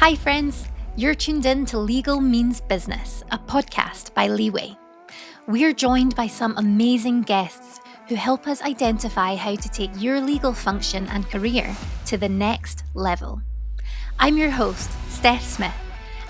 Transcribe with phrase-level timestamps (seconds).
[0.00, 0.66] Hi, friends.
[0.96, 4.74] You're tuned in to Legal Means Business, a podcast by Leeway.
[5.46, 10.54] We're joined by some amazing guests who help us identify how to take your legal
[10.54, 11.76] function and career
[12.06, 13.42] to the next level.
[14.18, 15.76] I'm your host, Steph Smith,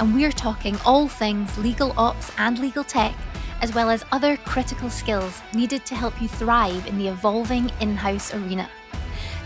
[0.00, 3.14] and we're talking all things legal ops and legal tech,
[3.62, 7.94] as well as other critical skills needed to help you thrive in the evolving in
[7.94, 8.68] house arena.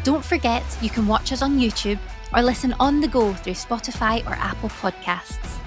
[0.02, 1.98] Don't forget, you can watch us on YouTube
[2.34, 5.58] or listen on the go through Spotify or Apple Podcasts.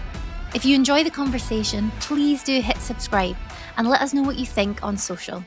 [0.54, 3.38] If you enjoy the conversation, please do hit subscribe
[3.78, 5.44] and let us know what you think on social.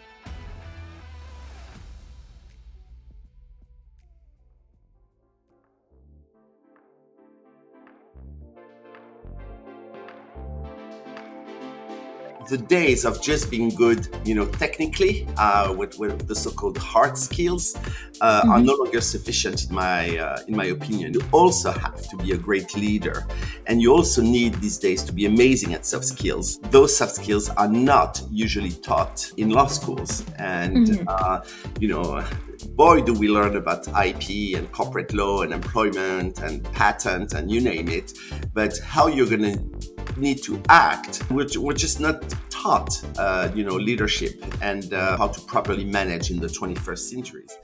[12.51, 17.17] The days of just being good, you know, technically, uh, with, with the so-called hard
[17.17, 17.77] skills,
[18.21, 18.51] uh, mm-hmm.
[18.51, 21.15] are no longer sufficient in my uh, in my opinion.
[21.15, 23.27] You also have to be a great leader,
[23.67, 26.59] and you also need these days to be amazing at soft skills.
[26.71, 31.09] Those soft skills are not usually taught in law schools, and mm-hmm.
[31.09, 31.41] Uh,
[31.81, 32.23] you know
[32.69, 37.61] boy, do we learn about IP and corporate law and employment and patent and you
[37.61, 38.13] name it.
[38.55, 39.90] But how you're going to
[40.21, 45.29] need to act, we're, we're just not taught, uh, you know, leadership and uh, how
[45.29, 47.57] to properly manage in the 21st centuries.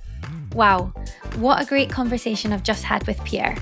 [0.55, 0.93] Wow,
[1.37, 3.57] what a great conversation I've just had with Pierre.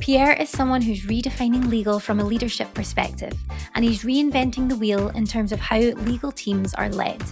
[0.00, 3.32] Pierre is someone who's redefining legal from a leadership perspective,
[3.74, 7.22] and he's reinventing the wheel in terms of how legal teams are led.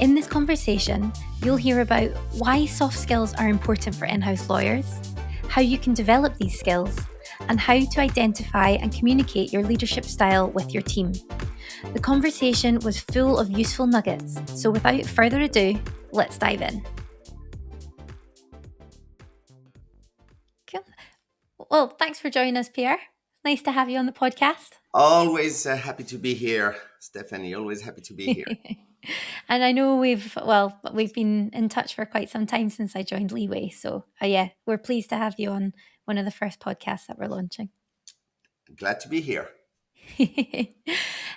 [0.00, 1.12] In this conversation,
[1.44, 5.00] you'll hear about why soft skills are important for in house lawyers,
[5.48, 6.98] how you can develop these skills,
[7.48, 11.12] and how to identify and communicate your leadership style with your team.
[11.92, 15.78] The conversation was full of useful nuggets, so without further ado,
[16.12, 16.84] let's dive in.
[20.70, 20.84] Cool.
[21.70, 22.98] Well, thanks for joining us, Pierre.
[23.44, 24.70] Nice to have you on the podcast.
[24.94, 27.54] Always uh, happy to be here, Stephanie.
[27.54, 28.46] Always happy to be here.
[29.48, 33.02] and I know we've well we've been in touch for quite some time since I
[33.02, 33.70] joined Leeway.
[33.70, 35.72] So uh, yeah, we're pleased to have you on
[36.04, 37.70] one of the first podcasts that we're launching.
[38.76, 39.48] Glad to be here.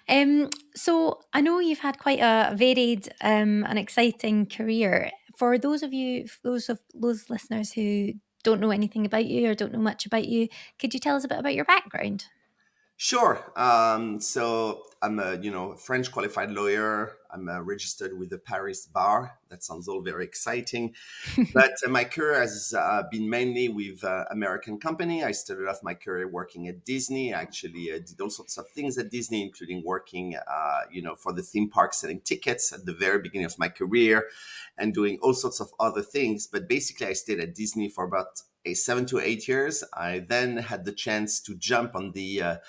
[0.09, 5.11] um, so I know you've had quite a varied um, and exciting career.
[5.37, 9.55] For those of you, those of those listeners who don't know anything about you or
[9.55, 10.47] don't know much about you,
[10.79, 12.25] could you tell us a bit about your background?
[12.97, 13.51] Sure.
[13.57, 17.17] Um, so I'm a you know French qualified lawyer.
[17.35, 19.39] I'm uh, registered with the Paris bar.
[19.49, 20.95] That sounds all very exciting.
[21.53, 25.23] but uh, my career has uh, been mainly with uh, American company.
[25.23, 27.33] I started off my career working at Disney.
[27.33, 31.15] I actually uh, did all sorts of things at Disney, including working uh, you know
[31.15, 34.27] for the theme park selling tickets at the very beginning of my career,
[34.77, 36.47] and doing all sorts of other things.
[36.47, 39.83] But basically, I stayed at Disney for about a seven to eight years.
[39.93, 42.59] I then had the chance to jump on the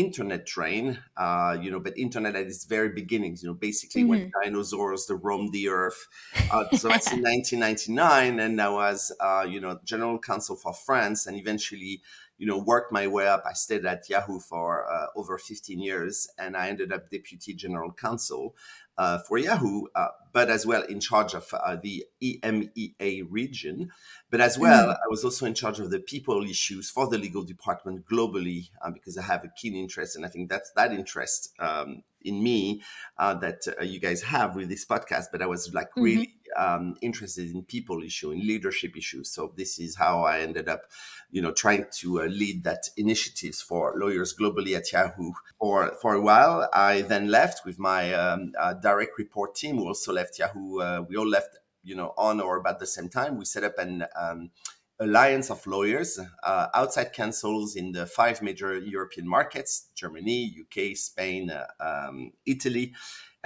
[0.00, 4.10] internet train, uh, you know, but internet at its very beginnings, you know, basically mm-hmm.
[4.10, 6.06] when dinosaurs roamed the earth.
[6.50, 11.26] Uh, so that's in 1999, and I was, uh, you know, general counsel for France,
[11.26, 12.02] and eventually,
[12.38, 13.42] you know, worked my way up.
[13.48, 17.92] I stayed at Yahoo for uh, over 15 years, and I ended up deputy general
[17.92, 18.54] counsel
[18.98, 23.90] uh, for Yahoo, uh, but as well in charge of uh, the EMEA region.
[24.30, 24.92] But as well, mm.
[24.94, 28.90] I was also in charge of the people issues for the legal department globally uh,
[28.90, 32.82] because I have a keen interest, and I think that's that interest um, in me
[33.18, 35.26] uh, that uh, you guys have with this podcast.
[35.32, 36.02] But I was like mm-hmm.
[36.02, 39.30] really um, interested in people issue, in leadership issues.
[39.30, 40.82] So this is how I ended up,
[41.30, 45.32] you know, trying to uh, lead that initiatives for lawyers globally at Yahoo.
[45.58, 49.76] For for a while, I then left with my um, uh, direct report team.
[49.76, 50.80] We also left Yahoo.
[50.80, 53.36] Uh, we all left, you know, on or about the same time.
[53.36, 54.50] We set up an um,
[54.98, 61.50] alliance of lawyers, uh, outside counsels in the five major European markets Germany, UK, Spain,
[61.50, 62.94] uh, um, Italy,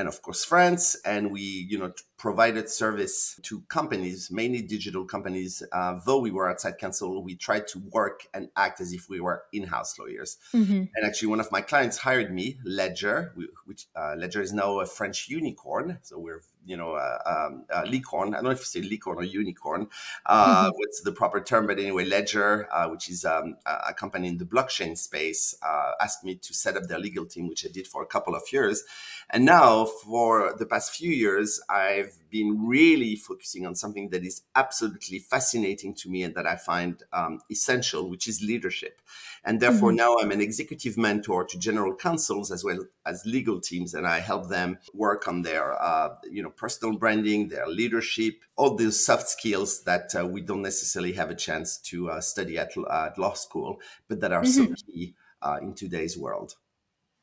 [0.00, 0.96] and of course France.
[1.04, 5.62] And we, you know, provided service to companies, mainly digital companies.
[5.72, 9.20] Uh, though we were outside counsel, we tried to work and act as if we
[9.20, 10.38] were in-house lawyers.
[10.54, 10.84] Mm-hmm.
[10.94, 13.34] And actually, one of my clients hired me, Ledger,
[13.66, 15.98] which uh, Ledger is now a French unicorn.
[16.02, 18.34] So we're you know, uh, um, uh, licorn.
[18.34, 19.88] I don't know if you say licorn or unicorn.
[20.26, 20.70] Uh, mm-hmm.
[20.76, 21.66] What's the proper term?
[21.66, 26.24] But anyway, Ledger, uh, which is um, a company in the blockchain space, uh, asked
[26.24, 28.84] me to set up their legal team, which I did for a couple of years.
[29.30, 34.42] And now, for the past few years, I've been really focusing on something that is
[34.54, 39.00] absolutely fascinating to me and that I find um, essential, which is leadership.
[39.44, 39.96] And therefore, mm-hmm.
[39.96, 44.20] now I'm an executive mentor to general counsels as well as legal teams, and I
[44.20, 49.28] help them work on their, uh, you know, personal branding, their leadership, all those soft
[49.28, 53.32] skills that uh, we don't necessarily have a chance to uh, study at, at, law
[53.32, 54.74] school, but that are mm-hmm.
[54.74, 56.56] so key uh, in today's world.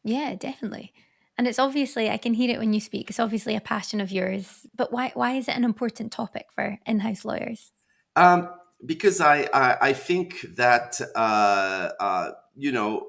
[0.04, 0.94] Yeah, definitely.
[1.38, 3.10] And it's obviously I can hear it when you speak.
[3.10, 4.66] It's obviously a passion of yours.
[4.75, 7.72] But why why is it an important topic for in-house lawyers?
[8.16, 8.50] Um,
[8.86, 13.07] because I, I, I think that uh, uh, you know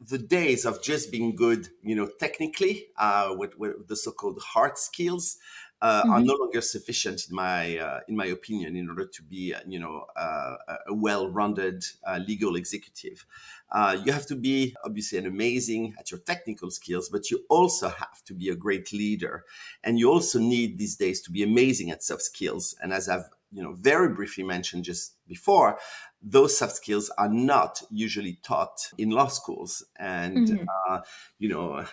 [0.00, 4.76] the days of just being good, you know, technically uh, with, with the so-called hard
[4.76, 5.36] skills
[5.84, 6.12] uh, mm-hmm.
[6.12, 9.60] are no longer sufficient in my uh, in my opinion in order to be uh,
[9.66, 10.56] you know uh,
[10.88, 13.26] a well-rounded uh, legal executive.
[13.70, 17.90] Uh, you have to be obviously an amazing at your technical skills, but you also
[17.90, 19.44] have to be a great leader,
[19.82, 22.74] and you also need these days to be amazing at soft skills.
[22.80, 25.78] And as I've you know very briefly mentioned just before
[26.24, 30.64] those soft skills are not usually taught in law schools and mm-hmm.
[30.88, 31.00] uh,
[31.38, 31.84] you know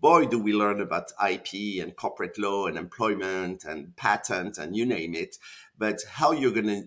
[0.00, 1.48] boy do we learn about ip
[1.80, 5.36] and corporate law and employment and patent and you name it
[5.78, 6.84] but how you're going to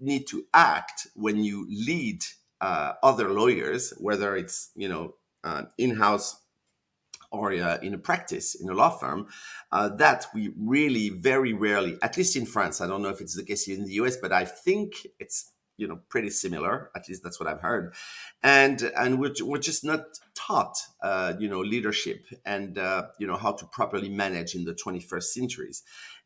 [0.00, 2.24] need to act when you lead
[2.60, 6.40] uh, other lawyers whether it's you know uh, in-house
[7.30, 9.26] or uh, in a practice in a law firm
[9.70, 13.36] uh, that we really very rarely at least in france i don't know if it's
[13.36, 17.22] the case in the us but i think it's you know pretty similar at least
[17.22, 17.94] that's what i've heard.
[18.42, 20.04] And and we're, we're just not
[20.34, 24.74] taught uh, you know leadership and uh, you know how to properly manage in the
[24.74, 25.82] 21st centuries.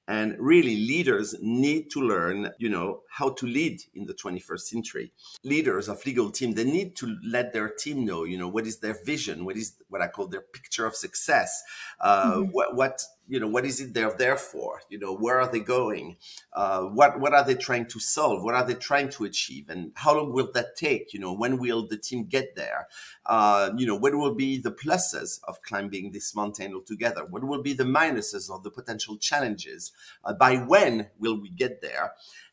[0.09, 5.13] And really leaders need to learn you know how to lead in the 21st century.
[5.45, 8.81] Leaders of legal team they need to let their team know you know what is
[8.81, 11.63] their vision what is what i call their picture of success
[12.01, 12.51] uh, mm-hmm.
[12.51, 13.03] what, what
[13.33, 14.83] you know what is it they're there for?
[14.91, 16.17] You know where are they going?
[16.53, 18.43] Uh, what what are they trying to solve?
[18.43, 19.71] What are they trying to achieve?
[19.71, 21.15] And how long will that take?
[21.15, 22.89] You know when will the team get there?
[23.25, 27.25] Uh, you know what will be the pluses of climbing this mountain altogether?
[27.25, 29.93] What will be the minuses or the potential challenges?
[30.23, 32.13] Uh, by when will we get there?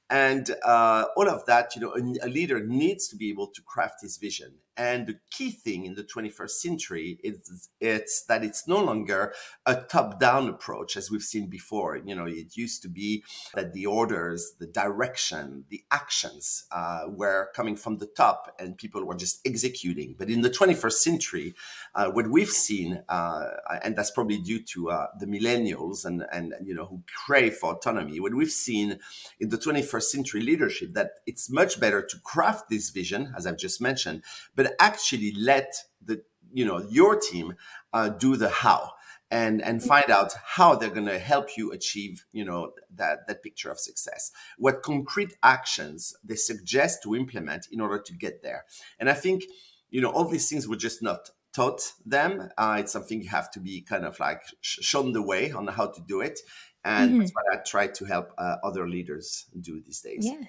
[0.09, 3.61] And uh, all of that you know a, a, leader needs to be able to
[3.63, 8.65] craft his vision and the key thing in the 21st century is it's that it's
[8.65, 9.33] no longer
[9.65, 11.97] a top-down approach as we've seen before.
[11.97, 17.49] You know, it used to be that the orders, the direction, the actions uh, were
[17.53, 20.15] coming from the top, and people were just executing.
[20.17, 21.55] But in the 21st century,
[21.93, 23.47] uh, what we've seen, uh,
[23.83, 27.73] and that's probably due to uh, the millennials and and you know who crave for
[27.73, 28.21] autonomy.
[28.21, 28.99] What we've seen
[29.41, 33.57] in the 21st century leadership that it's much better to craft this vision, as I've
[33.57, 34.23] just mentioned,
[34.55, 35.73] but actually let
[36.03, 36.23] the
[36.53, 37.55] you know your team
[37.93, 38.91] uh, do the how
[39.31, 43.43] and and find out how they're going to help you achieve you know that that
[43.43, 44.31] picture of success.
[44.57, 48.65] What concrete actions they suggest to implement in order to get there.
[48.99, 49.43] And i think
[49.89, 52.49] you know all these things were just not taught them.
[52.57, 55.87] Uh, it's something you have to be kind of like shown the way on how
[55.87, 56.39] to do it.
[56.85, 57.19] And mm-hmm.
[57.19, 60.25] that's what i try to help uh, other leaders do these days.
[60.25, 60.45] Yeah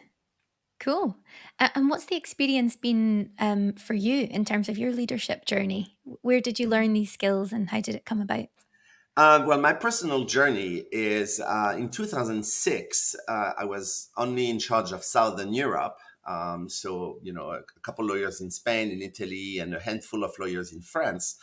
[0.81, 1.19] Cool.
[1.59, 5.99] And what's the experience been um, for you in terms of your leadership journey?
[6.23, 8.47] Where did you learn these skills and how did it come about?
[9.15, 14.93] Uh, well, my personal journey is uh, in 2006, uh, I was only in charge
[14.93, 15.99] of Southern Europe.
[16.27, 20.25] Um, so, you know, a, a couple lawyers in Spain, in Italy, and a handful
[20.25, 21.37] of lawyers in France.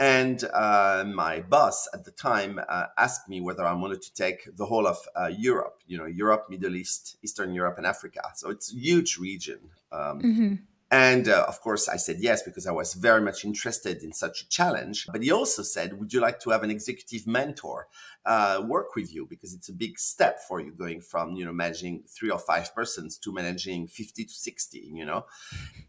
[0.00, 4.56] And uh, my boss at the time uh, asked me whether I wanted to take
[4.56, 8.22] the whole of uh, Europe, you know, Europe, Middle East, Eastern Europe, and Africa.
[8.34, 9.58] So it's a huge region.
[9.92, 10.54] Um, mm-hmm.
[10.90, 14.42] And uh, of course, I said yes because I was very much interested in such
[14.42, 15.06] a challenge.
[15.12, 17.86] But he also said, Would you like to have an executive mentor
[18.26, 19.24] uh, work with you?
[19.24, 22.74] Because it's a big step for you going from, you know, managing three or five
[22.74, 25.26] persons to managing 50 to 60, you know?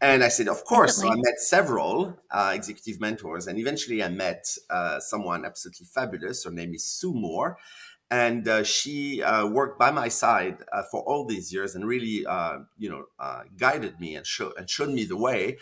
[0.02, 0.98] And I said, Of course.
[0.98, 3.48] So I met several uh, executive mentors.
[3.48, 6.44] And eventually I met uh, someone absolutely fabulous.
[6.44, 7.58] Her name is Sue Moore
[8.12, 12.26] and uh, she uh, worked by my side uh, for all these years and really
[12.26, 15.58] uh, you know uh, guided me and, show, and showed me the way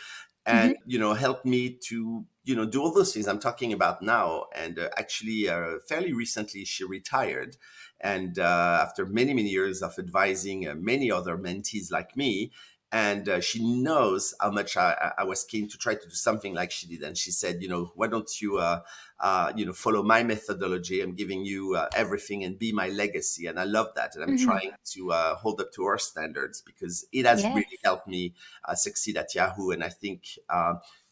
[0.46, 0.90] and mm-hmm.
[0.90, 4.46] you know helped me to you know do all those things i'm talking about now
[4.56, 5.48] and uh, actually
[5.88, 7.56] fairly recently she retired
[8.02, 12.52] and after many many years of advising many other mentees like me
[12.92, 16.56] and uh, she knows how much I, I, was keen to try to do something
[16.56, 17.04] like she did.
[17.04, 18.82] And she said, you know, why don't you, uh,
[19.20, 21.02] uh, you know, follow my methodology?
[21.02, 23.46] I'm giving you uh, everything and be my legacy.
[23.46, 24.16] And I love that.
[24.16, 24.46] And I'm mm-hmm.
[24.46, 27.56] trying to uh, hold up to her standards because it has yes.
[27.56, 28.34] really helped me
[28.66, 29.70] uh, succeed at Yahoo.
[29.70, 30.24] And I think,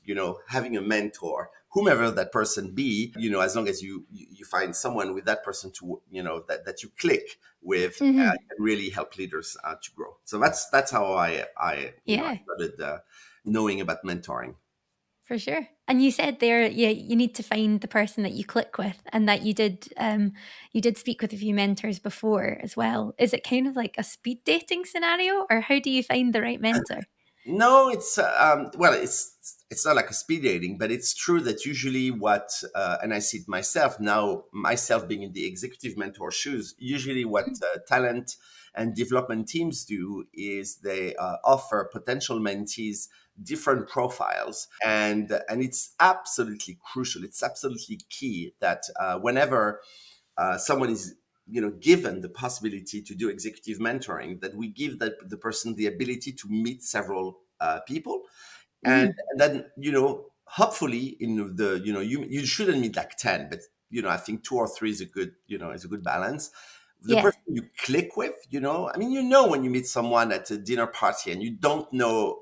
[0.03, 4.05] you know, having a mentor whomever that person be you know as long as you
[4.09, 8.19] you find someone with that person to you know that, that you click with mm-hmm.
[8.19, 10.17] uh, can really help leaders uh, to grow.
[10.23, 12.33] So that's that's how i i yeah.
[12.33, 12.97] Know, started uh,
[13.45, 14.55] knowing about mentoring.
[15.25, 15.67] For sure.
[15.89, 19.01] And you said there yeah you need to find the person that you click with
[19.13, 20.33] and that you did um
[20.71, 23.13] you did speak with a few mentors before as well.
[23.19, 26.41] Is it kind of like a speed dating scenario or how do you find the
[26.41, 27.01] right mentor
[27.47, 31.65] No, it's um, well, it's it's not like a speed dating, but it's true that
[31.65, 36.29] usually what, uh, and I see it myself now, myself being in the executive mentor
[36.29, 36.75] shoes.
[36.77, 37.63] Usually, what mm-hmm.
[37.63, 38.35] uh, talent
[38.75, 43.07] and development teams do is they uh, offer potential mentees
[43.41, 47.23] different profiles, and and it's absolutely crucial.
[47.23, 49.79] It's absolutely key that uh, whenever
[50.37, 51.15] uh, someone is
[51.49, 55.75] you know given the possibility to do executive mentoring that we give that the person
[55.75, 58.23] the ability to meet several uh, people
[58.83, 59.15] and, mm.
[59.31, 63.47] and, then you know hopefully in the you know you you shouldn't meet like 10
[63.49, 65.87] but you know i think two or three is a good you know is a
[65.87, 66.51] good balance
[67.01, 67.21] the yeah.
[67.21, 70.49] person you click with you know i mean you know when you meet someone at
[70.51, 72.39] a dinner party and you don't know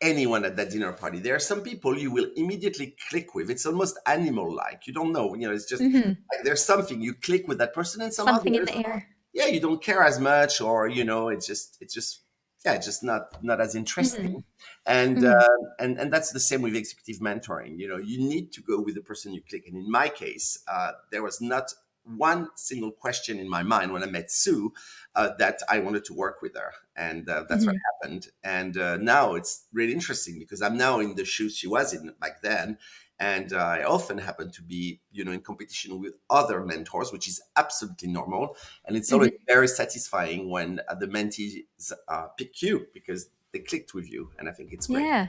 [0.00, 1.18] anyone at that dinner party.
[1.20, 3.50] There are some people you will immediately click with.
[3.50, 4.86] It's almost animal like.
[4.86, 5.34] You don't know.
[5.34, 6.08] You know, it's just mm-hmm.
[6.08, 9.08] like there's something you click with that person and some something in the air.
[9.32, 12.22] Yeah, you don't care as much, or you know, it's just it's just
[12.64, 14.28] yeah, just not not as interesting.
[14.28, 14.38] Mm-hmm.
[14.86, 15.26] And mm-hmm.
[15.26, 17.78] Uh, and and that's the same with executive mentoring.
[17.78, 19.64] You know, you need to go with the person you click.
[19.66, 21.72] And in my case, uh, there was not
[22.06, 24.72] one single question in my mind when I met Sue
[25.14, 27.72] uh, that I wanted to work with her, and uh, that's mm-hmm.
[27.72, 28.28] what happened.
[28.44, 32.12] And uh, now it's really interesting because I'm now in the shoes she was in
[32.20, 32.78] back then,
[33.18, 37.40] and I often happen to be, you know, in competition with other mentors, which is
[37.56, 39.14] absolutely normal, and it's mm-hmm.
[39.16, 44.30] always very satisfying when uh, the mentees uh, pick you because they clicked with you,
[44.38, 45.04] and I think it's great.
[45.04, 45.28] Yeah.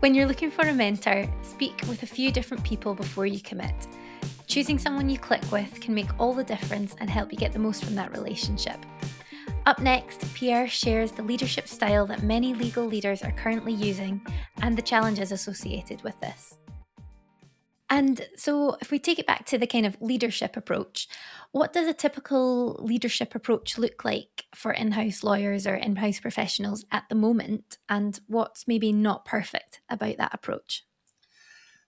[0.00, 3.74] When you're looking for a mentor, speak with a few different people before you commit.
[4.46, 7.58] Choosing someone you click with can make all the difference and help you get the
[7.58, 8.84] most from that relationship.
[9.66, 14.20] Up next, Pierre shares the leadership style that many legal leaders are currently using
[14.62, 16.58] and the challenges associated with this.
[17.90, 21.08] And so, if we take it back to the kind of leadership approach,
[21.50, 26.20] what does a typical leadership approach look like for in house lawyers or in house
[26.20, 27.78] professionals at the moment?
[27.88, 30.84] And what's maybe not perfect about that approach?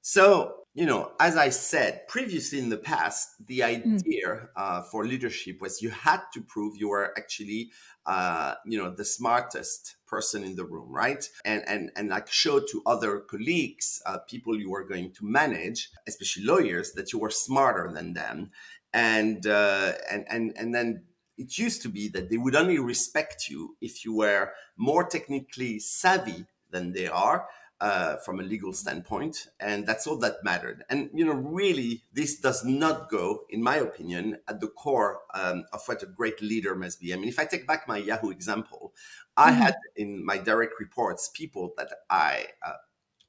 [0.00, 3.64] So, you know, as I said previously in the past, the mm.
[3.64, 4.48] idea mm.
[4.56, 7.70] uh, for leadership was you had to prove you were actually,
[8.06, 11.28] uh, you know, the smartest person in the room, right?
[11.44, 15.90] And and and like show to other colleagues, uh, people you were going to manage,
[16.06, 18.50] especially lawyers, that you were smarter than them,
[18.94, 21.02] and uh, and and and then
[21.36, 25.78] it used to be that they would only respect you if you were more technically
[25.78, 27.46] savvy than they are
[27.82, 30.84] uh, from a legal standpoint, and that's all that mattered.
[30.88, 35.64] And you know, really, this does not go, in my opinion, at the core um,
[35.72, 37.12] of what a great leader must be.
[37.12, 38.94] I mean, if I take back my Yahoo example,
[39.36, 39.60] I mm-hmm.
[39.62, 42.74] had in my direct reports people that I uh,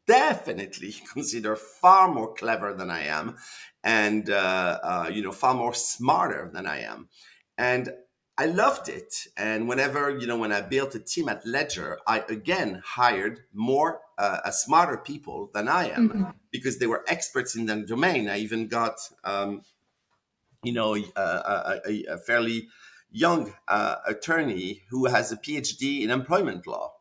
[0.05, 3.37] definitely consider far more clever than I am,
[3.83, 7.09] and uh, uh you know, far more smarter than I am,
[7.57, 7.89] and
[8.37, 9.27] I loved it.
[9.37, 14.01] And whenever, you know, when I built a team at Ledger, I again hired more
[14.17, 16.23] uh, smarter people than I am mm-hmm.
[16.51, 18.29] because they were experts in their domain.
[18.29, 19.61] I even got, um,
[20.63, 21.21] you know, a,
[21.85, 22.69] a, a fairly
[23.11, 26.93] young uh, attorney who has a PhD in employment law.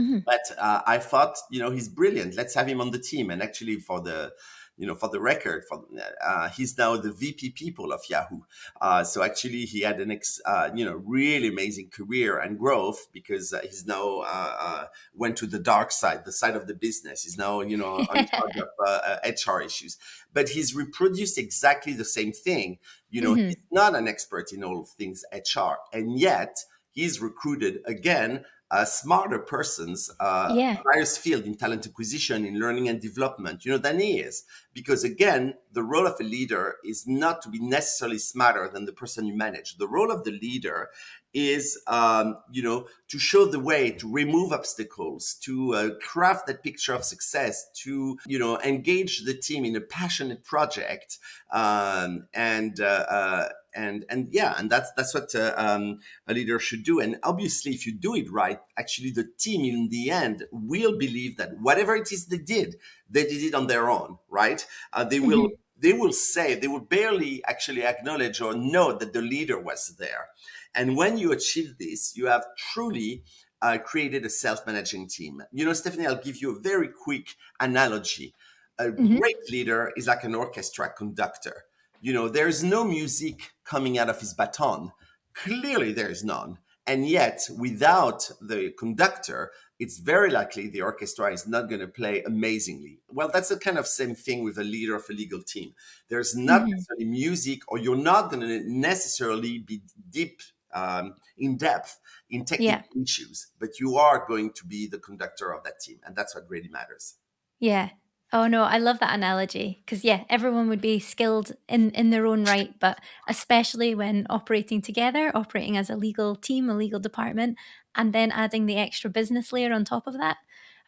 [0.00, 0.20] Mm-hmm.
[0.24, 2.34] But uh, I thought, you know, he's brilliant.
[2.34, 3.30] Let's have him on the team.
[3.30, 4.32] And actually, for the
[4.76, 5.84] you know, for the record, for,
[6.24, 8.40] uh, he's now the VP people of Yahoo.
[8.80, 13.06] Uh, so actually, he had an ex, uh, you know, really amazing career and growth
[13.12, 16.74] because uh, he's now uh, uh, went to the dark side, the side of the
[16.74, 17.22] business.
[17.22, 19.96] He's now, you know, on charge of HR issues.
[20.32, 22.78] But he's reproduced exactly the same thing.
[23.10, 23.48] You know, mm-hmm.
[23.48, 26.56] he's not an expert in all things HR, and yet
[26.90, 30.76] he's recruited again uh, smarter persons uh, yeah.
[30.82, 35.04] various field in talent acquisition in learning and development you know than he is because
[35.04, 39.26] again the role of a leader is not to be necessarily smarter than the person
[39.26, 40.88] you manage the role of the leader
[41.32, 46.64] is um, you know to show the way to remove obstacles to uh, craft that
[46.64, 51.18] picture of success to you know engage the team in a passionate project
[51.52, 56.58] um, and uh, uh, and and yeah and that's that's what uh, um, a leader
[56.58, 60.44] should do and obviously if you do it right actually the team in the end
[60.52, 62.76] will believe that whatever it is they did
[63.10, 65.28] they did it on their own right uh, they mm-hmm.
[65.28, 69.96] will they will say they will barely actually acknowledge or know that the leader was
[69.98, 70.28] there
[70.74, 73.22] and when you achieve this, you have truly
[73.62, 75.42] uh, created a self-managing team.
[75.52, 78.34] You know, Stephanie, I'll give you a very quick analogy.
[78.78, 79.18] A mm-hmm.
[79.18, 81.64] great leader is like an orchestra conductor.
[82.04, 84.92] You know, there's no music coming out of his baton.
[85.32, 86.58] Clearly, there is none.
[86.86, 92.22] And yet, without the conductor, it's very likely the orchestra is not going to play
[92.24, 93.00] amazingly.
[93.08, 95.72] Well, that's the kind of same thing with a leader of a legal team.
[96.10, 96.72] There's not mm-hmm.
[96.72, 99.80] necessarily music, or you're not going to necessarily be
[100.10, 100.42] deep
[100.74, 103.02] um, in depth in technical yeah.
[103.02, 106.44] issues, but you are going to be the conductor of that team, and that's what
[106.50, 107.14] really matters.
[107.60, 107.88] Yeah.
[108.32, 112.26] Oh no, I love that analogy because yeah, everyone would be skilled in in their
[112.26, 117.56] own right, but especially when operating together, operating as a legal team, a legal department,
[117.94, 120.38] and then adding the extra business layer on top of that.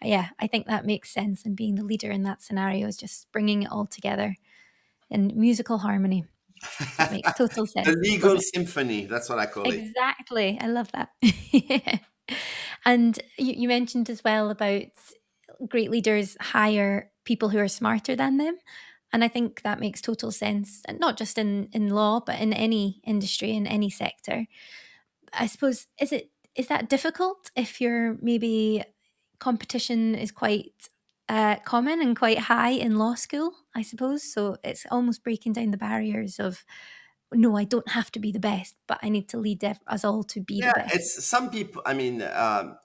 [0.02, 1.44] Yeah, I think that makes sense.
[1.44, 4.36] And being the leader in that scenario is just bringing it all together
[5.10, 6.24] in musical harmony.
[6.98, 7.86] That makes total sense.
[7.86, 9.06] the legal symphony.
[9.06, 9.78] That's what I call exactly.
[9.78, 9.88] it.
[9.88, 10.58] Exactly.
[10.60, 12.00] I love that.
[12.84, 14.82] and you, you mentioned as well about
[15.68, 18.56] great leaders hire people who are smarter than them.
[19.12, 22.52] And I think that makes total sense, and not just in, in law, but in
[22.52, 24.46] any industry, in any sector.
[25.32, 28.82] I suppose, is it is that difficult if you're maybe
[29.38, 30.88] competition is quite
[31.28, 34.22] uh, common and quite high in law school, I suppose.
[34.22, 36.64] So it's almost breaking down the barriers of
[37.32, 40.22] no, I don't have to be the best, but I need to lead us all
[40.24, 40.94] to be yeah, the best.
[40.94, 41.82] It's some people.
[41.84, 42.76] I mean, um,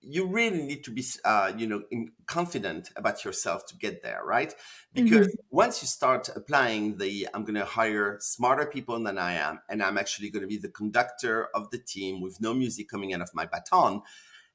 [0.00, 1.82] you really need to be, uh, you know,
[2.26, 4.54] confident about yourself to get there, right?
[4.94, 5.56] Because mm-hmm.
[5.56, 9.82] once you start applying the, I'm going to hire smarter people than I am, and
[9.82, 13.20] I'm actually going to be the conductor of the team with no music coming out
[13.20, 14.02] of my baton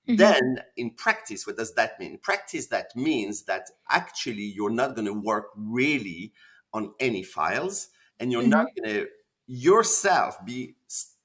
[0.07, 0.17] Mm-hmm.
[0.17, 2.11] Then in practice, what does that mean?
[2.11, 6.33] In practice, that means that actually you're not going to work really
[6.73, 7.87] on any files
[8.19, 8.49] and you're mm-hmm.
[8.49, 9.07] not going to
[9.47, 10.75] yourself be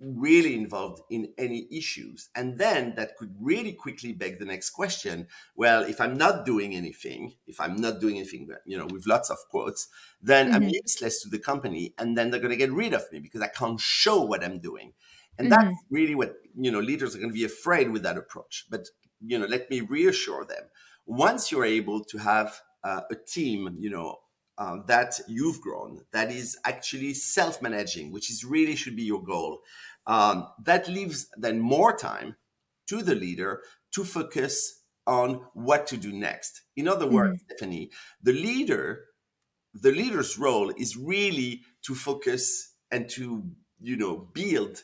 [0.00, 2.30] really involved in any issues.
[2.34, 5.26] And then that could really quickly beg the next question.
[5.56, 9.30] Well, if I'm not doing anything, if I'm not doing anything, you know, with lots
[9.30, 9.88] of quotes,
[10.22, 10.54] then mm-hmm.
[10.54, 11.94] I'm useless to the company.
[11.98, 14.58] And then they're going to get rid of me because I can't show what I'm
[14.58, 14.92] doing.
[15.38, 15.68] And mm-hmm.
[15.68, 18.66] that's really what, you know, leaders are going to be afraid with that approach.
[18.70, 18.88] But,
[19.20, 20.64] you know, let me reassure them.
[21.06, 24.16] Once you're able to have uh, a team, you know,
[24.58, 29.60] uh, that you've grown, that is actually self-managing, which is really should be your goal.
[30.06, 32.36] Um, that leaves then more time
[32.88, 33.62] to the leader
[33.92, 36.62] to focus on what to do next.
[36.76, 37.54] In other words, mm-hmm.
[37.54, 37.90] Stephanie,
[38.22, 39.04] the leader,
[39.74, 43.44] the leader's role is really to focus and to
[43.80, 44.82] you know build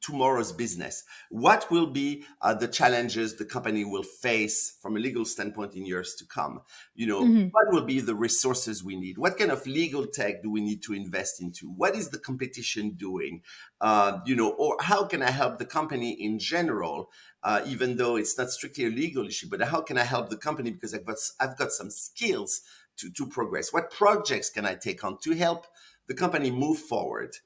[0.00, 1.04] tomorrow's business.
[1.30, 5.86] What will be uh, the challenges the company will face from a legal standpoint in
[5.86, 6.60] years to come?
[6.94, 7.48] You know mm-hmm.
[7.48, 9.18] what will be the resources we need?
[9.18, 11.68] What kind of legal tech do we need to invest into?
[11.68, 13.42] What is the competition doing?
[13.80, 17.10] Uh, you know or how can i help the company in general
[17.42, 20.36] uh, even though it's not strictly a legal issue but how can i help the
[20.36, 22.62] company because i've got i've got some skills
[22.96, 23.72] to, to progress?
[23.72, 25.66] What projects can i take on to help
[26.06, 27.36] the company move forward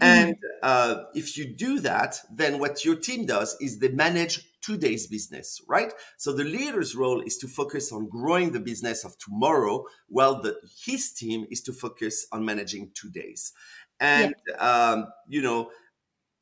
[0.00, 0.28] Mm-hmm.
[0.28, 5.06] And uh, if you do that, then what your team does is they manage today's
[5.06, 5.92] business, right?
[6.18, 10.56] So the leader's role is to focus on growing the business of tomorrow, while the
[10.84, 13.52] his team is to focus on managing today's.
[14.00, 14.56] And yeah.
[14.56, 15.70] um, you know,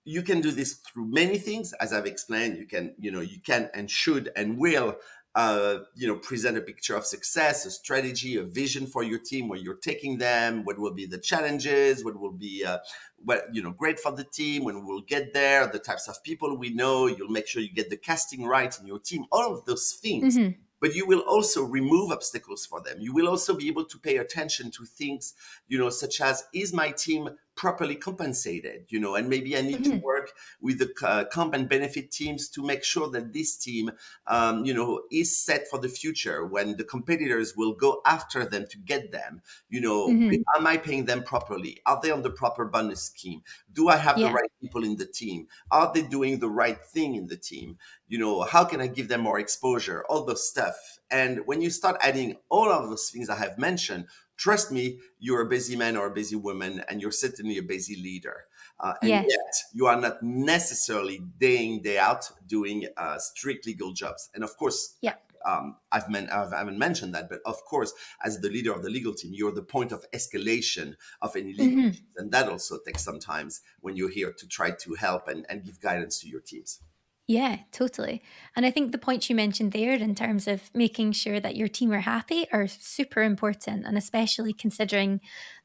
[0.05, 2.57] you can do this through many things, as I've explained.
[2.57, 4.97] You can, you know, you can and should and will
[5.35, 9.49] uh, you know, present a picture of success, a strategy, a vision for your team,
[9.49, 12.79] where you're taking them, what will be the challenges, what will be, uh,
[13.25, 16.57] what you know, great for the team when we'll get there, the types of people
[16.57, 17.07] we know.
[17.07, 19.25] You'll make sure you get the casting right in your team.
[19.33, 20.37] All of those things.
[20.37, 22.99] Mm-hmm but you will also remove obstacles for them.
[23.01, 25.33] You will also be able to pay attention to things,
[25.67, 29.81] you know, such as is my team properly compensated, you know, and maybe I need
[29.81, 29.99] mm-hmm.
[29.99, 33.91] to work with the uh, comp and benefit teams to make sure that this team,
[34.27, 38.67] um, you know, is set for the future when the competitors will go after them
[38.71, 39.41] to get them.
[39.69, 40.35] You know, mm-hmm.
[40.57, 41.81] am I paying them properly?
[41.87, 43.43] Are they on the proper bonus scheme?
[43.73, 44.29] Do I have yeah.
[44.29, 45.47] the right people in the team?
[45.71, 47.79] Are they doing the right thing in the team?
[48.09, 50.05] You know, how can I give them more exposure?
[50.09, 50.75] All those stuff.
[51.11, 55.43] And when you start adding all of those things I have mentioned, trust me, you're
[55.43, 58.45] a busy man or a busy woman, and you're certainly a busy leader.
[58.81, 59.27] Uh, and yes.
[59.29, 64.31] yet, you are not necessarily day in day out doing uh, strict legal jobs.
[64.35, 65.15] And of course, yeah.
[65.47, 67.93] Um, I've men- I've, I haven't mentioned that, but of course,
[68.25, 71.67] as the leader of the legal team, you're the point of escalation of any legal
[71.67, 71.89] mm-hmm.
[71.89, 75.45] issues, and that also takes some time when you're here to try to help and,
[75.51, 76.81] and give guidance to your teams.
[77.27, 78.23] Yeah, totally.
[78.55, 81.69] And I think the points you mentioned there in terms of making sure that your
[81.69, 83.87] team are happy are super important.
[83.87, 85.21] And especially considering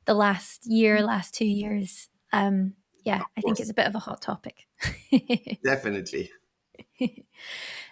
[0.06, 1.06] the last year, mm-hmm.
[1.06, 2.08] last two years.
[2.32, 4.68] Um, yeah, I think it's a bit of a hot topic.
[5.64, 6.32] Definitely.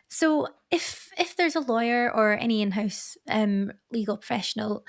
[0.08, 4.86] so if if there's a lawyer or any in-house um, legal professional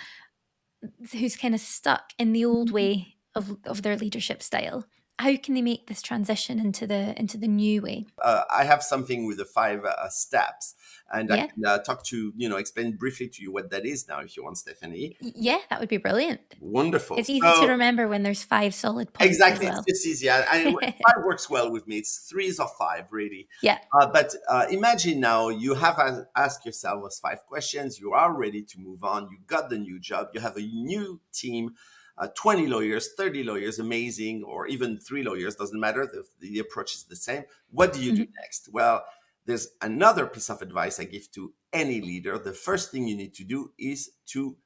[1.12, 2.74] who's kind of stuck in the old mm-hmm.
[2.74, 4.84] way of, of their leadership style
[5.18, 8.06] how can they make this transition into the into the new way?
[8.22, 10.74] Uh, I have something with the five uh, steps,
[11.12, 11.34] and yeah.
[11.34, 14.20] I can uh, talk to you know explain briefly to you what that is now,
[14.20, 15.16] if you want, Stephanie.
[15.20, 16.40] Yeah, that would be brilliant.
[16.60, 17.18] Wonderful.
[17.18, 19.32] It's easy so, to remember when there's five solid points.
[19.32, 19.82] Exactly, well.
[19.86, 20.30] it's, easy.
[20.30, 21.98] I, five works well with me.
[21.98, 23.48] It's threes or five, really.
[23.62, 23.78] Yeah.
[23.92, 25.98] Uh, but uh, imagine now you have
[26.36, 27.98] asked yourself those five questions.
[27.98, 29.28] You are ready to move on.
[29.30, 30.28] You got the new job.
[30.32, 31.74] You have a new team
[32.18, 36.06] uh, 20 lawyers, 30 lawyers, amazing, or even three lawyers, doesn't matter.
[36.06, 37.44] The, the approach is the same.
[37.70, 38.22] What do you mm-hmm.
[38.24, 38.68] do next?
[38.72, 39.04] Well,
[39.46, 42.38] there's another piece of advice I give to any leader.
[42.38, 44.56] The first thing you need to do is to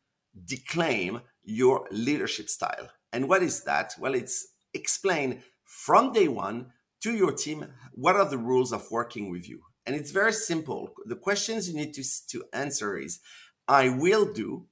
[0.45, 2.89] declaim your leadership style.
[3.13, 3.95] And what is that?
[3.99, 9.31] Well, it's explain from day one to your team what are the rules of working
[9.31, 9.61] with you.
[9.87, 10.93] And it's very simple.
[11.07, 13.21] The questions you need to, to answer is
[13.69, 14.67] I will do,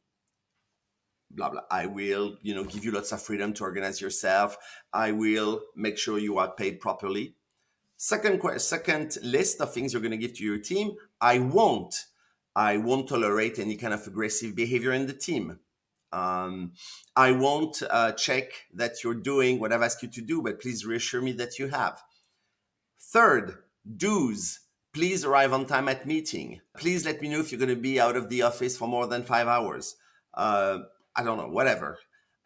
[1.31, 1.63] blah blah.
[1.71, 4.57] I will you know give you lots of freedom to organize yourself.
[4.93, 7.35] I will make sure you are paid properly.
[7.97, 12.07] Second second list of things you're going to give to your team i won't
[12.57, 15.59] i won't tolerate any kind of aggressive behavior in the team.
[16.13, 16.73] Um,
[17.15, 20.87] i won't uh, check that you're doing what i've asked you to do but please
[20.87, 22.03] reassure me that you have.
[22.99, 24.61] Third do's.
[24.93, 26.61] Please arrive on time at meeting.
[26.77, 29.07] Please let me know if you're going to be out of the office for more
[29.07, 29.95] than five hours.
[30.35, 30.79] Uh,
[31.21, 31.99] I don't know, whatever.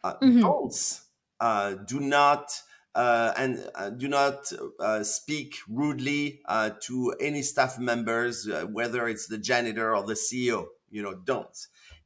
[0.03, 0.41] Uh, mm-hmm.
[0.41, 1.05] Don'ts
[1.39, 2.61] uh, do not
[2.93, 9.27] uh, and uh, do not uh, speak rudely uh, to any staff members, whether it's
[9.27, 10.65] the janitor or the CEO.
[10.89, 11.57] You know, don't.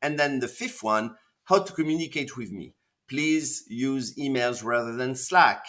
[0.02, 2.74] And then the fifth one, how to communicate with me.
[3.08, 5.66] Please use emails rather than Slack.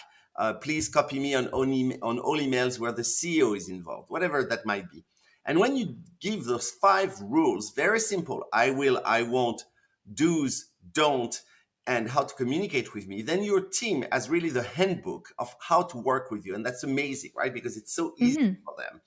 [0.61, 1.69] please copy me on, on,
[2.03, 5.05] on all emails where the CEO is involved, whatever that might be.
[5.45, 9.65] And when you give those five rules, very simple I will, I won't,
[10.13, 11.41] do's, don't,
[11.87, 15.83] and how to communicate with me, then your team has really the handbook of how
[15.83, 16.55] to work with you.
[16.55, 17.53] And that's amazing, right?
[17.53, 18.63] Because it's so easy mm-hmm.
[18.65, 19.01] for them.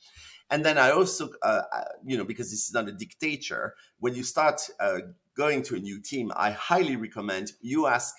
[0.50, 4.16] And then I also, uh, uh, you know, because this is not a dictator, when
[4.16, 5.00] you start uh,
[5.36, 8.16] going to a new team, I highly recommend you ask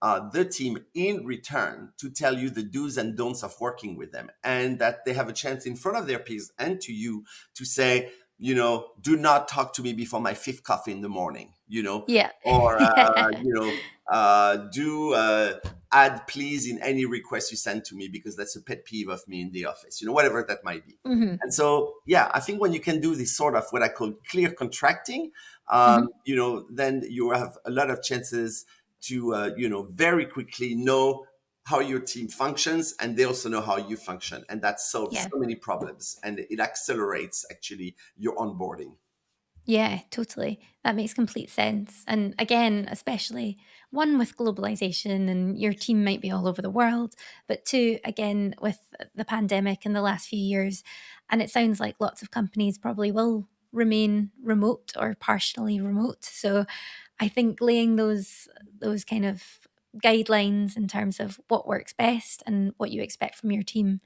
[0.00, 4.12] uh, the team in return to tell you the do's and don'ts of working with
[4.12, 7.24] them and that they have a chance in front of their peers and to you
[7.54, 11.08] to say, you know, do not talk to me before my fifth coffee in the
[11.08, 13.72] morning, you know, yeah, or uh, you know,
[14.10, 15.54] uh, do uh,
[15.92, 19.26] add please in any request you send to me because that's a pet peeve of
[19.28, 20.98] me in the office, you know, whatever that might be.
[21.06, 21.36] Mm-hmm.
[21.40, 24.12] And so, yeah, I think when you can do this sort of what I call
[24.28, 25.30] clear contracting,
[25.70, 26.06] um, mm-hmm.
[26.24, 28.66] you know, then you have a lot of chances
[29.02, 31.24] to, uh, you know, very quickly know
[31.64, 35.22] how your team functions and they also know how you function and that solves yeah.
[35.22, 38.94] so many problems and it accelerates actually your onboarding
[39.64, 43.58] yeah totally that makes complete sense and again especially
[43.90, 47.14] one with globalization and your team might be all over the world
[47.48, 48.78] but two again with
[49.14, 50.82] the pandemic in the last few years
[51.30, 56.66] and it sounds like lots of companies probably will remain remote or partially remote so
[57.18, 58.48] i think laying those
[58.80, 59.42] those kind of
[60.02, 64.00] guidelines in terms of what works best and what you expect from your team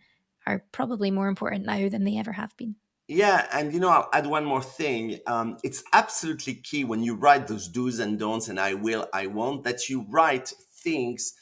[0.47, 2.77] are probably more important now than they ever have been.
[3.07, 5.19] Yeah, and you know, I'll add one more thing.
[5.27, 9.27] Um, it's absolutely key when you write those do's and don'ts, and I will, I
[9.27, 11.33] won't, that you write things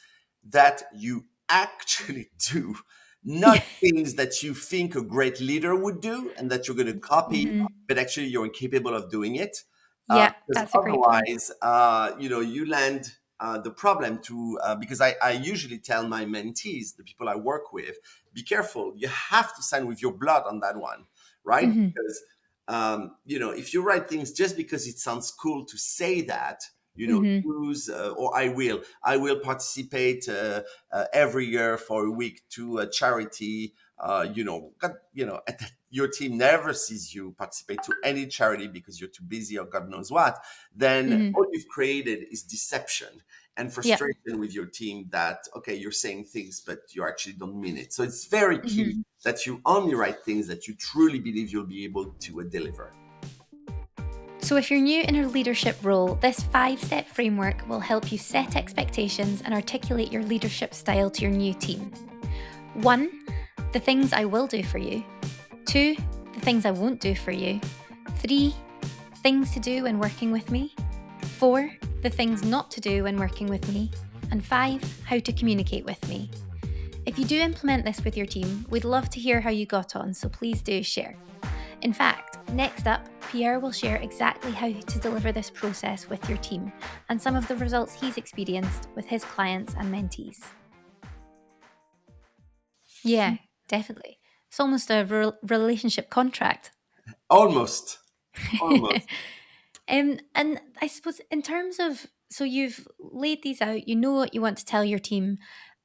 [0.49, 2.75] that you actually do,
[3.23, 6.99] not things that you think a great leader would do and that you're going to
[6.99, 7.65] copy, mm-hmm.
[7.87, 9.63] but actually you're incapable of doing it.
[10.09, 11.05] Yeah, uh, that's a great point.
[11.05, 15.77] Otherwise, uh, you know, you land uh, the problem to uh, because I, I usually
[15.77, 17.97] tell my mentees the people i work with
[18.33, 21.05] be careful you have to sign with your blood on that one
[21.43, 21.87] right mm-hmm.
[21.87, 22.21] because
[22.67, 26.63] um, you know if you write things just because it sounds cool to say that
[26.95, 27.93] you know mm-hmm.
[27.93, 32.79] uh, or i will i will participate uh, uh, every year for a week to
[32.79, 35.41] a charity uh, you know, God, you know,
[35.89, 39.89] your team never sees you participate to any charity because you're too busy or God
[39.89, 40.37] knows what,
[40.75, 41.35] then mm-hmm.
[41.35, 43.21] all you've created is deception
[43.55, 44.35] and frustration yeah.
[44.35, 47.91] with your team that okay, you're saying things but you actually don't mean it.
[47.93, 49.01] So it's very key mm-hmm.
[49.23, 52.93] that you only write things that you truly believe you'll be able to uh, deliver.
[54.39, 58.17] So, if you're new in a leadership role, this five step framework will help you
[58.17, 61.91] set expectations and articulate your leadership style to your new team.
[62.75, 63.09] One,
[63.73, 65.03] the things I will do for you.
[65.65, 65.95] Two,
[66.33, 67.59] the things I won't do for you.
[68.17, 68.55] Three,
[69.23, 70.73] things to do when working with me.
[71.21, 71.69] Four,
[72.01, 73.91] the things not to do when working with me.
[74.31, 76.29] And five, how to communicate with me.
[77.05, 79.95] If you do implement this with your team, we'd love to hear how you got
[79.95, 81.15] on, so please do share.
[81.81, 86.37] In fact, next up, Pierre will share exactly how to deliver this process with your
[86.39, 86.71] team
[87.09, 90.39] and some of the results he's experienced with his clients and mentees.
[93.03, 94.19] Yeah, definitely.
[94.49, 96.71] It's almost a re- relationship contract.
[97.29, 97.99] Almost.
[98.61, 99.07] Almost.
[99.87, 104.33] um, and I suppose in terms of so you've laid these out, you know what
[104.33, 105.37] you want to tell your team.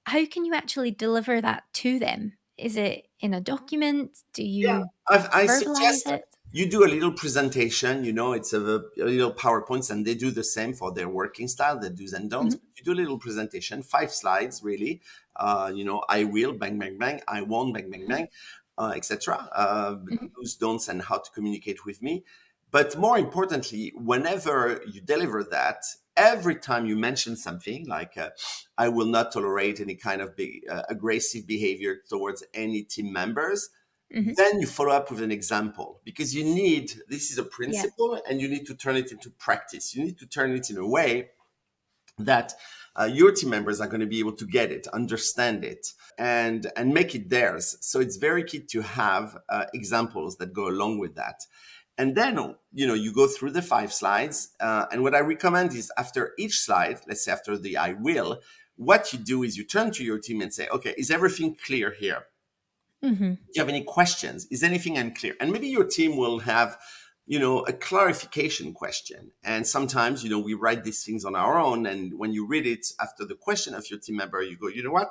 [0.04, 2.34] How can you actually deliver that to them?
[2.58, 4.18] Is it in a document?
[4.34, 6.24] Do you yeah, I've, I suggest it?
[6.52, 8.04] you do a little presentation.
[8.04, 11.48] You know, it's a, a, little PowerPoints, and they do the same for their working
[11.48, 12.56] style, the do's and don'ts.
[12.56, 12.66] Mm-hmm.
[12.76, 15.00] You do a little presentation, five slides, really.
[15.36, 17.20] Uh, you know, I will, bang, bang, bang.
[17.28, 18.28] I won't, bang, bang, bang,
[18.78, 19.48] uh, etc.
[19.54, 20.26] Uh, mm-hmm.
[20.36, 22.24] Do's, don'ts, and how to communicate with me.
[22.70, 25.84] But more importantly, whenever you deliver that,
[26.16, 28.30] every time you mention something like uh,
[28.78, 33.70] i will not tolerate any kind of big, uh, aggressive behavior towards any team members
[34.14, 34.32] mm-hmm.
[34.36, 38.30] then you follow up with an example because you need this is a principle yeah.
[38.30, 40.86] and you need to turn it into practice you need to turn it in a
[40.86, 41.30] way
[42.18, 42.52] that
[42.98, 45.86] uh, your team members are going to be able to get it understand it
[46.18, 47.76] and and make it theirs.
[47.80, 51.40] So it's very key to have uh, examples that go along with that.
[51.98, 55.74] And then you know you go through the five slides uh, and what i recommend
[55.74, 58.40] is after each slide let's say after the i will
[58.76, 61.90] what you do is you turn to your team and say okay is everything clear
[61.92, 62.24] here?
[63.04, 63.32] Mm-hmm.
[63.32, 64.46] do you have any questions?
[64.52, 65.34] Is anything unclear?
[65.40, 66.78] And maybe your team will have
[67.26, 71.58] you know a clarification question and sometimes you know we write these things on our
[71.58, 74.68] own and when you read it after the question of your team member you go
[74.68, 75.10] you know what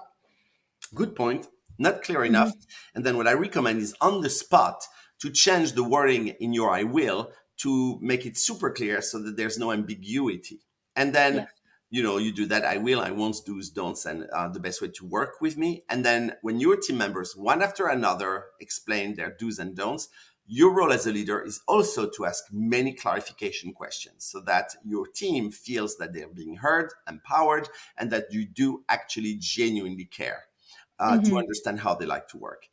[0.93, 1.47] good point
[1.78, 2.95] not clear enough mm-hmm.
[2.95, 4.86] and then what i recommend is on the spot
[5.21, 9.38] to change the wording in your I will to make it super clear so that
[9.38, 10.62] there's no ambiguity.
[10.95, 11.45] And then, yeah.
[11.91, 14.82] you know, you do that I will, I won't, do's, don'ts, and uh, the best
[14.82, 15.84] way to work with me.
[15.88, 20.10] And then when your team members, one after another, explain their do's and don'ts,
[20.53, 25.07] your role as a leader is also to ask many clarification questions so that your
[25.07, 30.43] team feels that they're being heard, empowered, and that you do actually genuinely care
[30.99, 31.23] uh, mm-hmm.
[31.23, 32.67] to understand how they like to work.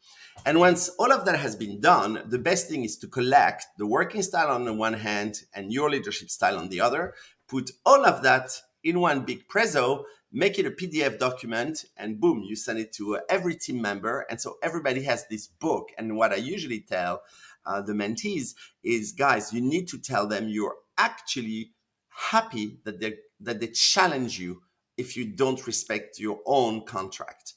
[0.44, 3.86] And once all of that has been done, the best thing is to collect the
[3.86, 7.14] working style on the one hand and your leadership style on the other,
[7.46, 12.42] put all of that in one big Prezo, make it a PDF document, and boom,
[12.42, 14.26] you send it to every team member.
[14.28, 15.90] And so everybody has this book.
[15.96, 17.22] And what I usually tell
[17.68, 21.72] uh, the mentees is, guys, you need to tell them you're actually
[22.09, 24.61] happy that they that they challenge you
[24.96, 27.54] if you don't respect your own contract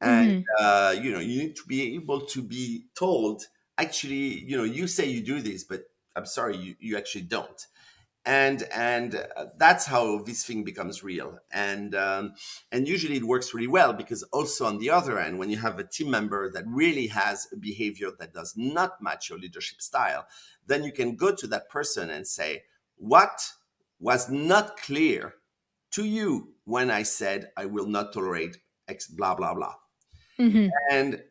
[0.00, 0.64] and mm-hmm.
[0.64, 3.42] uh, you know you need to be able to be told
[3.78, 5.82] actually you know you say you do this but
[6.14, 7.66] i'm sorry you, you actually don't
[8.26, 12.34] and and uh, that's how this thing becomes real and um,
[12.72, 15.78] and usually it works really well because also on the other end when you have
[15.78, 20.26] a team member that really has a behavior that does not match your leadership style
[20.66, 22.62] then you can go to that person and say
[22.96, 23.52] what
[24.00, 25.34] was not clear
[25.90, 28.56] to you when i said i will not tolerate
[28.88, 29.74] x blah blah blah
[30.38, 30.68] mm-hmm.
[30.90, 31.22] and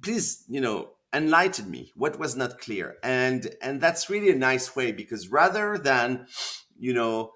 [0.00, 4.76] please you know enlighten me what was not clear and and that's really a nice
[4.76, 6.26] way because rather than
[6.78, 7.32] you know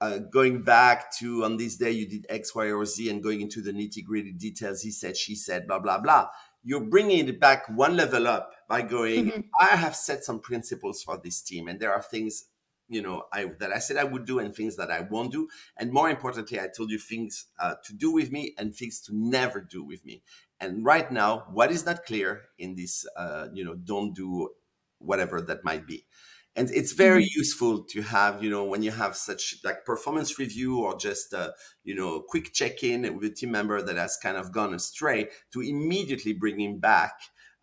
[0.00, 3.40] uh, going back to on this day you did x y or z and going
[3.40, 6.26] into the nitty gritty details he said she said blah blah blah
[6.64, 9.40] you're bringing it back one level up by going mm-hmm.
[9.60, 12.46] i have set some principles for this team and there are things
[12.88, 15.48] you know I that I said I would do and things that I won't do,
[15.78, 19.16] and more importantly, I told you things uh, to do with me and things to
[19.16, 20.22] never do with me.
[20.62, 24.50] And right now, what is not clear in this, uh, you know, don't do
[24.98, 26.06] whatever that might be.
[26.54, 27.38] And it's very mm-hmm.
[27.40, 31.50] useful to have, you know, when you have such like performance review or just, uh,
[31.82, 35.28] you know, quick check in with a team member that has kind of gone astray
[35.52, 37.14] to immediately bring him back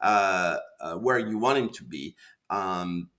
[0.02, 2.16] uh, uh, where you want him to be.
[2.50, 3.10] Um,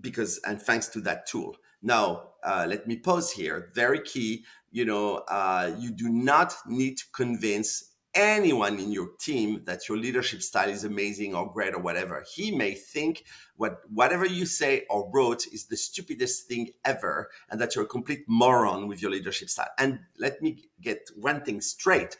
[0.00, 1.56] because and thanks to that tool.
[1.82, 3.70] Now, uh, let me pause here.
[3.74, 4.44] Very key.
[4.70, 7.87] You know, uh, you do not need to convince
[8.18, 12.24] anyone in your team that your leadership style is amazing or great or whatever.
[12.34, 13.24] He may think
[13.56, 17.88] what whatever you say or wrote is the stupidest thing ever, and that you're a
[17.88, 19.70] complete moron with your leadership style.
[19.78, 22.16] And let me get one thing straight: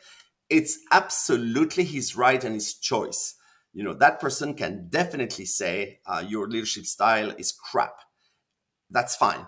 [0.48, 3.34] it's absolutely his right and his choice
[3.72, 7.94] you know that person can definitely say uh, your leadership style is crap
[8.90, 9.46] that's fine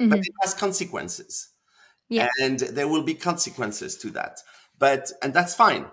[0.00, 0.08] mm-hmm.
[0.08, 1.50] but it has consequences
[2.08, 2.28] yeah.
[2.42, 4.38] and there will be consequences to that
[4.78, 5.86] but and that's fine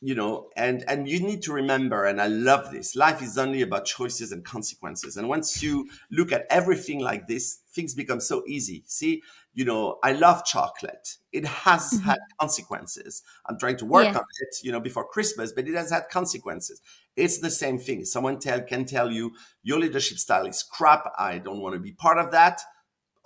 [0.00, 3.60] you know and and you need to remember and i love this life is only
[3.60, 5.16] about choices and consequences.
[5.16, 8.82] And once you look at everything like this things become so easy.
[8.86, 11.16] See you know i love chocolate.
[11.32, 12.08] It has mm-hmm.
[12.08, 13.22] had consequences.
[13.46, 14.18] I'm trying to work yeah.
[14.18, 16.80] on it you know before christmas but it has had consequences.
[17.16, 18.04] It's the same thing.
[18.06, 21.12] Someone tell can tell you your leadership style is crap.
[21.18, 22.60] I don't want to be part of that.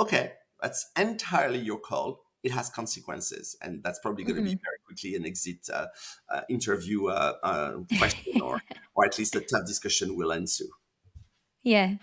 [0.01, 4.51] Okay that's entirely your call it has consequences, and that's probably going to mm-hmm.
[4.51, 5.87] be very quickly an exit uh,
[6.31, 8.61] uh, interview uh, uh, question, or
[8.95, 10.69] or at least a tough discussion will ensue.
[11.63, 11.95] Yeah.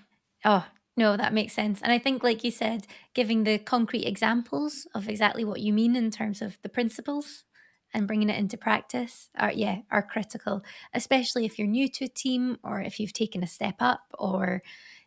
[0.44, 0.66] Oh,
[0.98, 1.80] no, that makes sense.
[1.82, 5.96] And I think, like you said, giving the concrete examples of exactly what you mean
[5.96, 7.44] in terms of the principles
[7.94, 12.10] and bringing it into practice are, yeah, are critical, especially if you're new to a
[12.10, 14.64] team or if you've taken a step up or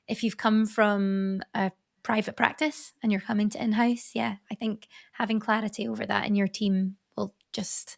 [0.06, 1.72] if you've come from a
[2.04, 4.12] private practice and you're coming to in-house.
[4.14, 7.96] Yeah, I think having clarity over that in your team will just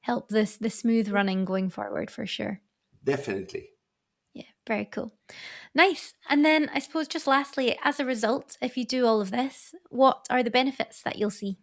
[0.00, 2.62] help this the smooth running going forward for sure.
[3.04, 3.70] Definitely.
[4.32, 5.12] Yeah, very cool.
[5.74, 6.14] Nice.
[6.30, 9.74] And then I suppose just lastly, as a result, if you do all of this,
[9.90, 11.58] what are the benefits that you'll see?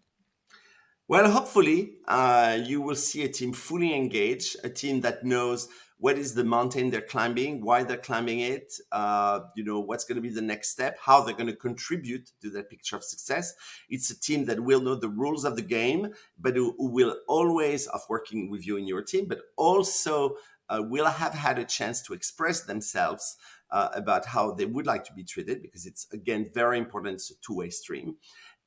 [1.08, 6.17] Well, hopefully, uh, you will see a team fully engaged, a team that knows what
[6.17, 10.21] is the mountain they're climbing, why they're climbing it, uh, you know, what's going to
[10.21, 13.53] be the next step, how they're going to contribute to that picture of success.
[13.89, 17.88] It's a team that will know the rules of the game, but who, will always
[17.88, 20.36] of working with you in your team, but also
[20.69, 23.38] uh, will have had a chance to express themselves
[23.71, 27.31] uh, about how they would like to be treated because it's again very important it's
[27.31, 28.15] a two-way stream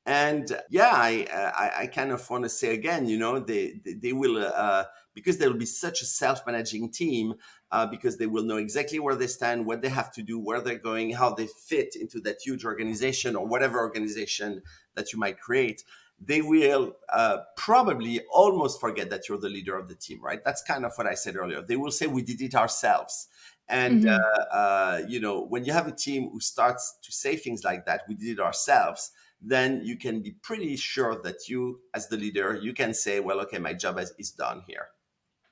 [0.05, 3.93] and yeah i i, I kind of want to say again you know they they,
[3.93, 4.85] they will uh,
[5.19, 7.33] because there will be such a self-managing team
[7.71, 10.61] uh, because they will know exactly where they stand what they have to do where
[10.61, 14.61] they're going how they fit into that huge organization or whatever organization
[14.95, 15.83] that you might create
[16.21, 20.43] they will uh, probably almost forget that you're the leader of the team, right?
[20.43, 21.61] That's kind of what I said earlier.
[21.61, 23.27] They will say we did it ourselves.
[23.69, 24.09] And, mm-hmm.
[24.09, 27.85] uh, uh, you know, when you have a team who starts to say things like
[27.85, 32.17] that, we did it ourselves, then you can be pretty sure that you, as the
[32.17, 34.87] leader, you can say, well, okay, my job is, is done here.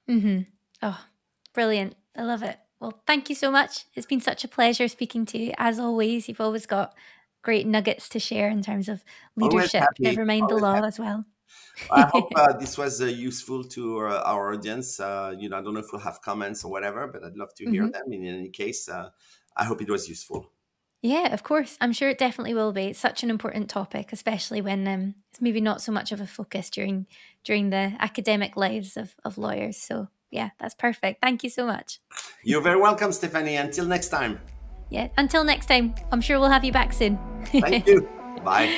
[0.10, 0.41] Mm-hmm.
[0.82, 1.06] Oh,
[1.54, 1.96] brilliant.
[2.15, 2.58] I love it.
[2.80, 3.86] Well, thank you so much.
[3.96, 5.54] It's been such a pleasure speaking to you.
[5.58, 6.93] As always, you've always got
[7.41, 9.04] great nuggets to share in terms of
[9.36, 9.84] leadership.
[10.00, 10.88] Never mind Always the law happy.
[10.88, 11.26] as well.
[11.91, 15.00] I hope uh, this was uh, useful to uh, our audience.
[15.00, 17.54] Uh, you know, I don't know if we'll have comments or whatever, but I'd love
[17.56, 17.91] to hear mm-hmm.
[17.91, 18.13] them.
[18.13, 19.10] In any case, uh,
[19.56, 20.52] I hope it was useful.
[21.01, 21.77] Yeah, of course.
[21.79, 22.86] I'm sure it definitely will be.
[22.86, 26.27] It's such an important topic, especially when um, it's maybe not so much of a
[26.27, 27.05] focus during
[27.43, 29.77] during the academic lives of, of lawyers.
[29.77, 31.21] So yeah, that's perfect.
[31.21, 31.99] Thank you so much.
[32.43, 33.55] You're very welcome, Stephanie.
[33.55, 34.39] Until next time
[34.89, 37.19] yeah, until next time, I'm sure we'll have you back soon.
[37.45, 38.07] Thank you.
[38.43, 38.73] Bye.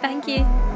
[0.00, 0.73] Thank you.